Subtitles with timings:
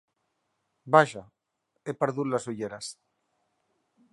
[0.95, 1.21] Vaja,
[1.85, 2.91] he perdut les ulleres!